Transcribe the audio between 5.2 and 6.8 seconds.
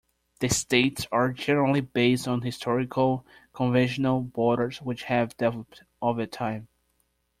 developed over time.